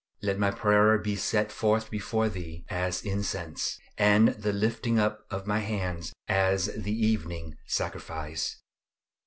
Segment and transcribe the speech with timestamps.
[0.23, 5.45] "LET MY PRAYER BE SET FORTH BEFORE THEE AS INCENSE: AND THE LIFTING UP OF
[5.45, 8.63] MY HANDS AS THE EVENING SACRIFICE."